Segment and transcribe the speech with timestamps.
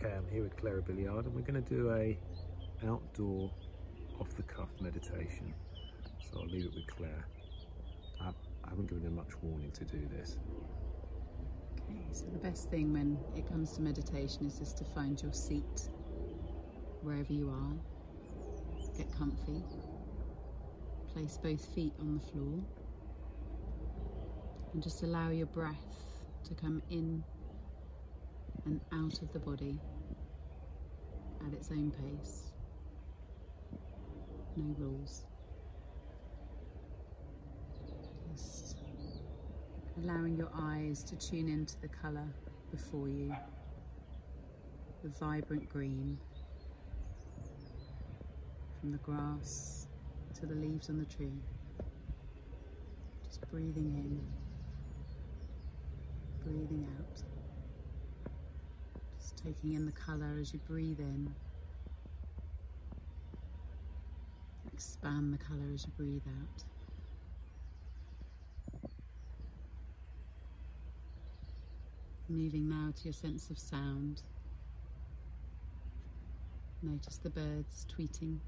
[0.00, 2.16] Okay, I'm here with Clara Billiard and we're going to do a
[2.86, 3.50] outdoor
[4.20, 5.52] off-the-cuff meditation.
[6.20, 7.26] So I'll leave it with Claire.
[8.20, 10.38] I, I haven't given her much warning to do this.
[11.90, 15.32] Okay, so the best thing when it comes to meditation is just to find your
[15.32, 15.88] seat
[17.02, 18.96] wherever you are.
[18.96, 19.64] Get comfy.
[21.12, 22.60] Place both feet on the floor.
[24.72, 25.74] And just allow your breath
[26.44, 27.24] to come in
[28.64, 29.78] and out of the body
[31.46, 32.52] at its own pace.
[34.56, 35.22] No rules.
[38.30, 38.76] Just
[40.02, 42.28] allowing your eyes to tune into the colour
[42.70, 43.34] before you,
[45.02, 46.18] the vibrant green
[48.80, 49.86] from the grass
[50.38, 51.42] to the leaves on the tree.
[53.24, 54.20] Just breathing in,
[56.44, 57.47] breathing out.
[59.28, 61.34] Just taking in the colour as you breathe in.
[64.72, 66.64] Expand the colour as you breathe out.
[72.26, 74.22] Moving now to your sense of sound.
[76.82, 78.38] Notice the birds tweeting,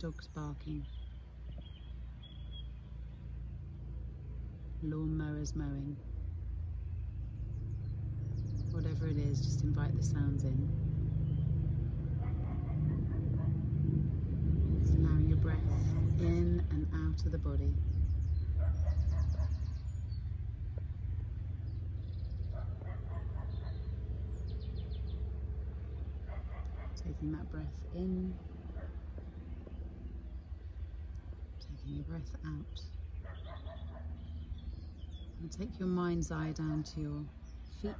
[0.00, 0.84] dogs barking,
[4.82, 5.96] lawn mowers mowing.
[9.04, 10.66] Whatever it is, just invite the sounds in.
[14.80, 15.58] Just allowing your breath
[16.20, 17.74] in and out of the body.
[26.96, 28.34] Taking that breath in,
[31.60, 32.80] taking your breath out.
[35.42, 37.24] And take your mind's eye down to your
[37.82, 37.92] feet.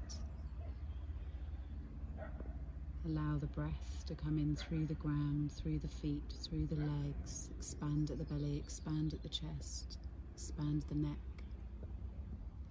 [3.07, 7.51] Allow the breath to come in through the ground, through the feet, through the legs.
[7.59, 9.99] Expand at the belly, expand at the chest,
[10.33, 11.45] expand the neck,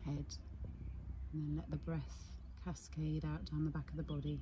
[0.03, 0.25] head.
[1.31, 2.33] And then let the breath
[2.65, 4.39] cascade out down the back of the body.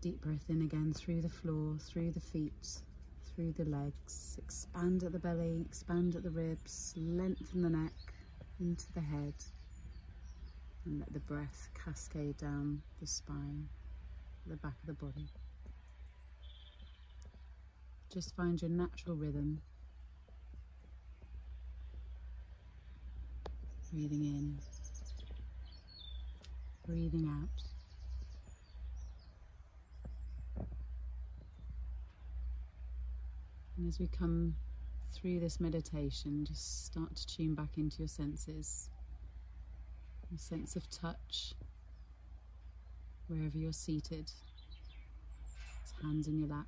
[0.00, 2.82] Deep breath in again through the floor, through the feet,
[3.22, 4.36] through the legs.
[4.38, 7.92] Expand at the belly, expand at the ribs, lengthen the neck
[8.58, 9.34] into the head.
[10.86, 13.68] And let the breath cascade down the spine,
[14.46, 15.28] the back of the body.
[18.12, 19.60] Just find your natural rhythm.
[23.92, 24.58] Breathing in,
[26.86, 27.62] breathing out.
[33.76, 34.56] And as we come
[35.12, 38.90] through this meditation, just start to tune back into your senses.
[40.32, 41.54] A sense of touch
[43.26, 44.30] wherever you're seated.
[45.82, 46.66] It's hands in your lap.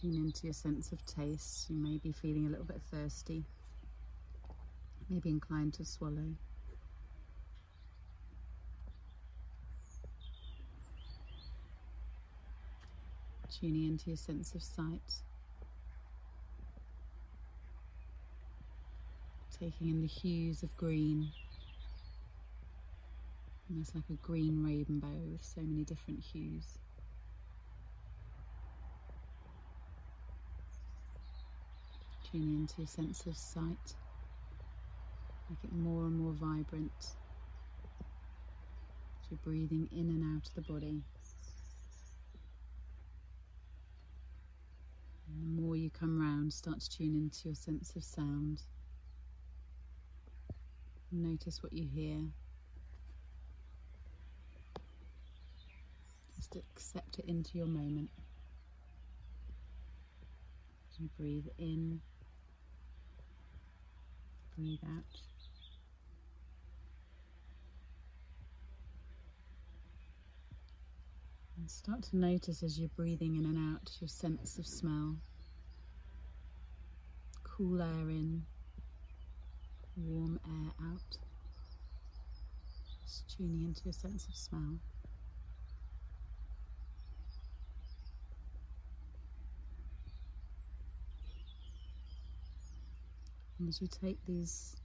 [0.00, 1.68] Tune into your sense of taste.
[1.68, 3.44] You may be feeling a little bit thirsty,
[5.10, 6.34] maybe inclined to swallow.
[13.60, 15.20] Tuning into your sense of sight.
[19.60, 21.28] Taking in the hues of green.
[23.68, 26.78] Almost like a green rainbow with so many different hues.
[32.32, 33.96] Tuning into your sense of sight.
[35.50, 36.92] Make it more and more vibrant.
[36.98, 37.14] As
[39.30, 41.02] you're breathing in and out of the body.
[45.28, 48.62] And the more you come round, start to tune into your sense of sound.
[51.12, 52.18] Notice what you hear.
[56.36, 58.10] Just accept it into your moment.
[61.00, 62.02] You breathe in,
[64.54, 65.04] breathe out.
[71.56, 75.16] And start to notice as you're breathing in and out your sense of smell.
[77.42, 78.44] Cool air in,
[79.96, 81.18] warm air out.
[83.02, 84.78] Just tuning into your sense of smell.
[93.58, 94.76] And as you take these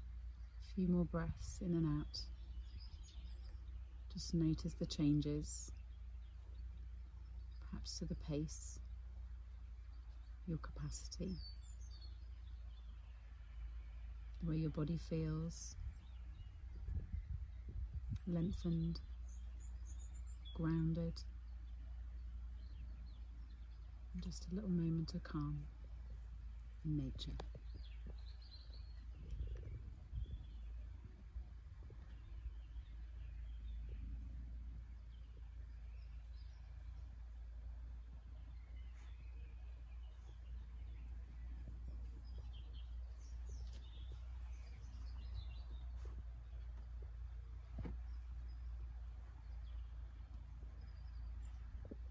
[0.75, 2.19] few more breaths in and out,
[4.13, 5.71] just notice the changes,
[7.69, 8.79] perhaps to the pace,
[10.45, 11.35] your capacity,
[14.45, 15.75] way your body feels,
[18.27, 18.99] lengthened,
[20.53, 21.13] grounded,
[24.23, 25.61] just a little moment of calm
[26.85, 27.31] in nature.